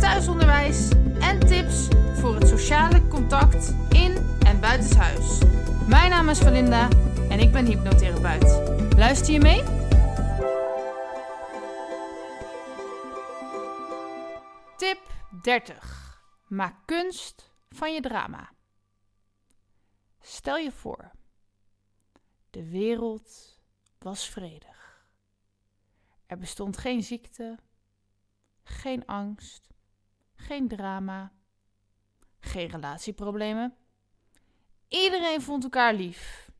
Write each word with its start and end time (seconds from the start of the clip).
thuisonderwijs 0.00 0.88
en 1.18 1.38
tips 1.38 1.88
voor 2.14 2.34
het 2.34 2.48
sociale 2.48 3.08
contact 3.08 3.74
in 3.88 4.38
en 4.46 4.60
buitenshuis. 4.60 5.38
Mijn 5.88 6.10
naam 6.10 6.28
is 6.28 6.38
Valinda 6.38 6.88
en 7.28 7.38
ik 7.38 7.52
ben 7.52 7.66
hypnotherapeut. 7.66 8.78
Luister 8.96 9.32
je 9.32 9.40
mee? 9.40 9.62
Tip 14.76 15.00
30. 15.42 16.22
Maak 16.48 16.74
kunst 16.84 17.52
van 17.68 17.94
je 17.94 18.00
drama. 18.00 18.50
Stel 20.20 20.56
je 20.56 20.72
voor, 20.72 21.10
de 22.50 22.70
wereld 22.70 23.58
was 23.98 24.28
vredig. 24.28 25.04
Er 26.26 26.38
bestond 26.38 26.76
geen 26.76 27.02
ziekte, 27.02 27.58
geen 28.62 29.06
angst, 29.06 29.68
geen 30.40 30.68
drama, 30.68 31.32
geen 32.40 32.68
relatieproblemen. 32.68 33.74
Iedereen 34.88 35.42
vond 35.42 35.64
elkaar 35.64 35.94
lief. 35.94 36.50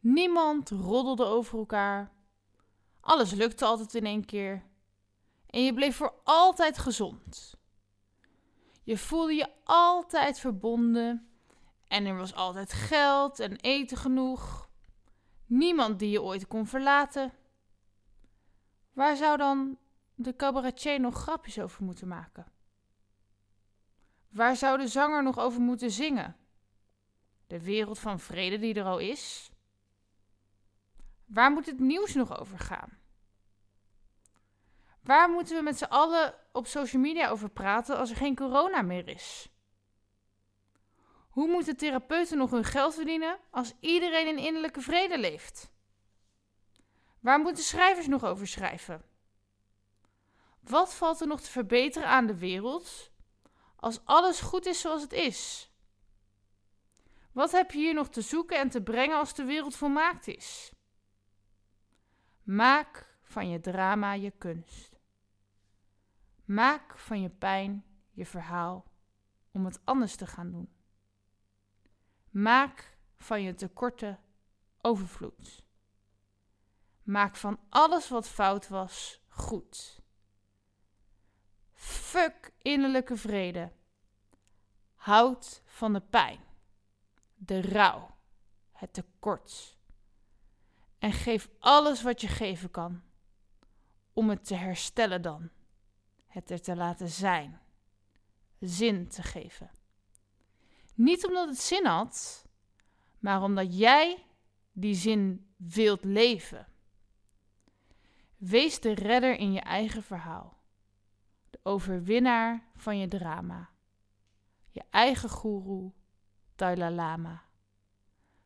Niemand 0.00 0.70
roddelde 0.70 1.24
over 1.24 1.58
elkaar. 1.58 2.12
Alles 3.00 3.32
lukte 3.32 3.64
altijd 3.64 3.94
in 3.94 4.06
één 4.06 4.24
keer. 4.24 4.62
En 5.46 5.64
je 5.64 5.74
bleef 5.74 5.96
voor 5.96 6.14
altijd 6.24 6.78
gezond. 6.78 7.54
Je 8.82 8.98
voelde 8.98 9.34
je 9.34 9.48
altijd 9.64 10.38
verbonden. 10.38 11.28
En 11.88 12.06
er 12.06 12.16
was 12.16 12.34
altijd 12.34 12.72
geld 12.72 13.40
en 13.40 13.56
eten 13.56 13.96
genoeg. 13.96 14.68
Niemand 15.46 15.98
die 15.98 16.10
je 16.10 16.22
ooit 16.22 16.46
kon 16.46 16.66
verlaten. 16.66 17.32
Waar 18.92 19.16
zou 19.16 19.36
dan 19.36 19.78
de 20.14 20.36
cabaretier 20.36 21.00
nog 21.00 21.14
grapjes 21.14 21.58
over 21.58 21.84
moeten 21.84 22.08
maken? 22.08 22.46
Waar 24.30 24.56
zou 24.56 24.78
de 24.78 24.88
zanger 24.88 25.22
nog 25.22 25.38
over 25.38 25.60
moeten 25.60 25.90
zingen? 25.90 26.36
De 27.46 27.62
wereld 27.62 27.98
van 27.98 28.20
vrede 28.20 28.58
die 28.58 28.74
er 28.74 28.84
al 28.84 28.98
is? 28.98 29.50
Waar 31.26 31.50
moet 31.50 31.66
het 31.66 31.78
nieuws 31.78 32.14
nog 32.14 32.38
over 32.38 32.58
gaan? 32.58 32.98
Waar 35.02 35.30
moeten 35.30 35.56
we 35.56 35.62
met 35.62 35.78
z'n 35.78 35.84
allen 35.84 36.34
op 36.52 36.66
social 36.66 37.02
media 37.02 37.28
over 37.28 37.48
praten 37.48 37.98
als 37.98 38.10
er 38.10 38.16
geen 38.16 38.34
corona 38.34 38.82
meer 38.82 39.08
is? 39.08 39.48
Hoe 41.30 41.48
moeten 41.48 41.76
therapeuten 41.76 42.38
nog 42.38 42.50
hun 42.50 42.64
geld 42.64 42.94
verdienen 42.94 43.38
als 43.50 43.74
iedereen 43.80 44.26
in 44.26 44.38
innerlijke 44.38 44.80
vrede 44.80 45.18
leeft? 45.18 45.72
Waar 47.20 47.40
moeten 47.40 47.64
schrijvers 47.64 48.06
nog 48.06 48.24
over 48.24 48.46
schrijven? 48.46 49.02
Wat 50.60 50.94
valt 50.94 51.20
er 51.20 51.26
nog 51.26 51.40
te 51.40 51.50
verbeteren 51.50 52.08
aan 52.08 52.26
de 52.26 52.38
wereld 52.38 53.10
als 53.80 54.04
alles 54.04 54.40
goed 54.40 54.66
is 54.66 54.80
zoals 54.80 55.02
het 55.02 55.12
is? 55.12 55.70
Wat 57.32 57.52
heb 57.52 57.70
je 57.70 57.78
hier 57.78 57.94
nog 57.94 58.08
te 58.08 58.20
zoeken 58.20 58.58
en 58.58 58.68
te 58.68 58.82
brengen 58.82 59.16
als 59.16 59.34
de 59.34 59.44
wereld 59.44 59.76
volmaakt 59.76 60.26
is? 60.26 60.72
Maak 62.42 63.16
van 63.22 63.48
je 63.48 63.60
drama 63.60 64.12
je 64.12 64.30
kunst. 64.30 64.98
Maak 66.44 66.98
van 66.98 67.20
je 67.20 67.30
pijn 67.30 67.84
je 68.10 68.26
verhaal 68.26 68.84
om 69.50 69.64
het 69.64 69.80
anders 69.84 70.16
te 70.16 70.26
gaan 70.26 70.50
doen. 70.50 70.72
Maak 72.30 72.96
van 73.16 73.42
je 73.42 73.54
tekorten 73.54 74.20
overvloed. 74.80 75.64
Maak 77.02 77.36
van 77.36 77.60
alles 77.68 78.08
wat 78.08 78.28
fout 78.28 78.68
was 78.68 79.20
goed. 79.28 79.99
Fuck 81.80 82.52
innerlijke 82.62 83.16
vrede. 83.16 83.72
Houd 84.94 85.62
van 85.64 85.92
de 85.92 86.00
pijn, 86.00 86.40
de 87.34 87.60
rouw, 87.60 88.16
het 88.72 88.92
tekort. 88.92 89.76
En 90.98 91.12
geef 91.12 91.48
alles 91.58 92.02
wat 92.02 92.20
je 92.20 92.28
geven 92.28 92.70
kan 92.70 93.02
om 94.12 94.30
het 94.30 94.44
te 94.44 94.54
herstellen 94.54 95.22
dan. 95.22 95.50
Het 96.26 96.50
er 96.50 96.60
te 96.60 96.76
laten 96.76 97.08
zijn. 97.08 97.60
Zin 98.58 99.08
te 99.08 99.22
geven. 99.22 99.70
Niet 100.94 101.26
omdat 101.26 101.48
het 101.48 101.60
zin 101.60 101.86
had, 101.86 102.44
maar 103.18 103.42
omdat 103.42 103.78
jij 103.78 104.26
die 104.72 104.94
zin 104.94 105.52
wilt 105.56 106.04
leven. 106.04 106.66
Wees 108.36 108.80
de 108.80 108.94
redder 108.94 109.36
in 109.36 109.52
je 109.52 109.60
eigen 109.60 110.02
verhaal. 110.02 110.59
Overwinnaar 111.62 112.68
van 112.76 112.98
je 112.98 113.08
drama. 113.08 113.70
Je 114.70 114.82
eigen 114.90 115.28
goeroe, 115.28 115.92
Dalai 116.54 116.94
Lama. 116.94 117.42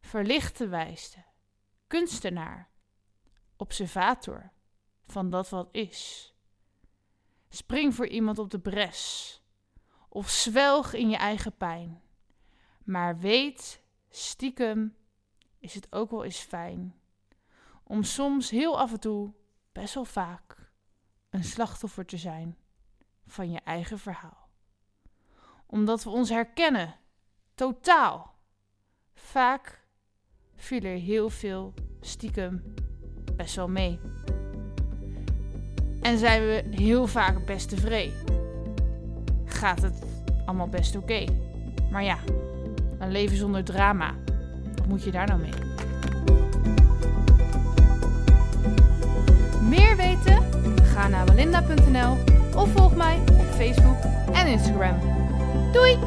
Verlichte 0.00 0.68
wijste, 0.68 1.24
kunstenaar, 1.86 2.70
observator 3.56 4.52
van 5.06 5.30
dat 5.30 5.48
wat 5.48 5.68
is. 5.72 6.34
Spring 7.48 7.94
voor 7.94 8.06
iemand 8.06 8.38
op 8.38 8.50
de 8.50 8.60
bres 8.60 9.36
of 10.08 10.28
zwelg 10.28 10.92
in 10.92 11.10
je 11.10 11.16
eigen 11.16 11.56
pijn. 11.56 12.02
Maar 12.84 13.18
weet, 13.18 13.82
stiekem 14.08 14.96
is 15.58 15.74
het 15.74 15.92
ook 15.92 16.10
wel 16.10 16.24
eens 16.24 16.40
fijn 16.40 17.00
om 17.92 18.02
soms 18.02 18.50
heel 18.50 18.78
af 18.78 18.92
en 18.92 19.00
toe, 19.00 19.32
best 19.72 19.94
wel 19.94 20.04
vaak, 20.04 20.72
een 21.30 21.44
slachtoffer 21.44 22.06
te 22.06 22.16
zijn 22.16 22.56
van 23.26 23.50
je 23.50 23.60
eigen 23.64 23.98
verhaal. 23.98 24.48
Omdat 25.66 26.04
we 26.04 26.10
ons 26.10 26.28
herkennen, 26.28 26.94
totaal. 27.54 28.34
Vaak 29.14 29.80
viel 30.56 30.82
er 30.82 30.98
heel 30.98 31.30
veel 31.30 31.74
stiekem 32.00 32.74
best 33.36 33.54
wel 33.54 33.68
mee. 33.68 34.00
En 36.00 36.18
zijn 36.18 36.42
we 36.42 36.64
heel 36.70 37.06
vaak 37.06 37.46
best 37.46 37.68
tevreden. 37.68 38.14
Gaat 39.44 39.82
het 39.82 40.04
allemaal 40.46 40.68
best 40.68 40.96
oké. 40.96 41.24
Maar 41.90 42.04
ja, 42.04 42.18
een 42.98 43.10
leven 43.10 43.36
zonder 43.36 43.64
drama. 43.64 44.14
Wat 44.76 44.86
moet 44.86 45.02
je 45.02 45.10
daar 45.10 45.26
nou 45.26 45.40
mee? 45.40 45.70
Meer 49.68 49.96
weten? 49.96 50.42
Ga 50.84 51.08
naar 51.08 51.26
walinda.nl 51.26 52.41
of 52.56 52.68
volg 52.72 52.94
mij 52.94 53.18
op 53.38 53.46
Facebook 53.56 53.96
en 54.32 54.46
Instagram. 54.46 54.98
Doei! 55.72 55.98